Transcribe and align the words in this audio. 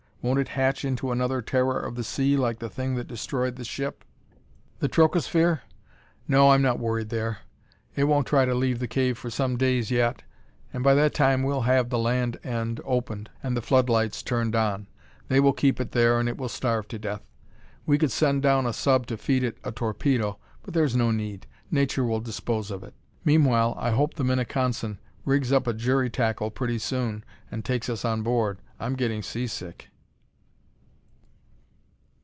Won't 0.23 0.37
it 0.37 0.49
hatch 0.49 0.85
into 0.85 1.11
another 1.11 1.41
terror 1.41 1.79
of 1.79 1.95
the 1.95 2.03
sea 2.03 2.37
like 2.37 2.59
the 2.59 2.69
thing 2.69 2.93
that 2.93 3.07
destroyed 3.07 3.55
the 3.55 3.63
ship?" 3.65 4.03
"The 4.77 4.87
trochosphere? 4.87 5.61
No, 6.27 6.51
I'm 6.51 6.61
not 6.61 6.77
worried 6.77 7.09
there. 7.09 7.39
It 7.95 8.03
won't 8.03 8.27
try 8.27 8.45
to 8.45 8.53
leave 8.53 8.77
the 8.77 8.87
cave 8.87 9.17
for 9.17 9.31
some 9.31 9.57
days 9.57 9.89
yet, 9.89 10.21
and 10.71 10.83
by 10.83 10.93
that 10.93 11.15
time 11.15 11.41
we'll 11.41 11.61
have 11.61 11.89
the 11.89 11.97
land 11.97 12.37
end 12.43 12.81
opened 12.85 13.31
and 13.41 13.57
the 13.57 13.63
floodlights 13.63 14.21
turned 14.21 14.55
on. 14.55 14.85
They 15.27 15.39
will 15.39 15.53
keep 15.53 15.79
it 15.79 15.91
there 15.91 16.19
and 16.19 16.29
it 16.29 16.37
will 16.37 16.49
starve 16.49 16.87
to 16.89 16.99
death. 16.99 17.23
We 17.87 17.97
could 17.97 18.11
send 18.11 18.43
down 18.43 18.67
a 18.67 18.73
sub 18.73 19.07
to 19.07 19.17
feed 19.17 19.43
it 19.43 19.57
a 19.63 19.71
torpedo, 19.71 20.37
but 20.61 20.75
there's 20.75 20.95
no 20.95 21.09
need. 21.09 21.47
Nature 21.71 22.03
will 22.03 22.19
dispose 22.21 22.69
of 22.69 22.83
it. 22.83 22.93
Meanwhile, 23.25 23.73
I 23.75 23.89
hope 23.89 24.13
the 24.13 24.23
Minneconsin 24.23 24.99
rigs 25.25 25.51
up 25.51 25.65
a 25.65 25.73
jury 25.73 26.11
tackle 26.11 26.51
pretty 26.51 26.77
soon 26.77 27.23
and 27.49 27.65
takes 27.65 27.89
us 27.89 28.05
on 28.05 28.21
board. 28.21 28.59
I'm 28.79 28.95
getting 28.95 29.23
seasick." 29.23 29.87